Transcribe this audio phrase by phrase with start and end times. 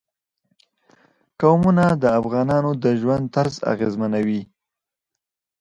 [1.41, 4.41] قومونه د افغانانو د ژوند طرز اغېزمنوي.